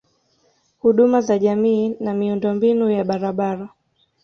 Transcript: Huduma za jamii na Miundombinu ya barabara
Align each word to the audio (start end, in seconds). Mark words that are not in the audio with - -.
Huduma 0.79 1.21
za 1.21 1.39
jamii 1.39 1.95
na 1.99 2.13
Miundombinu 2.13 2.89
ya 2.91 3.03
barabara 3.03 3.69